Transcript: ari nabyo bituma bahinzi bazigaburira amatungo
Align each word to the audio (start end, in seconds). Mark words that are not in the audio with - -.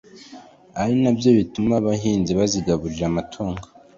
ari 0.81 0.95
nabyo 1.01 1.29
bituma 1.39 1.75
bahinzi 1.87 2.31
bazigaburira 2.39 3.05
amatungo 3.11 3.65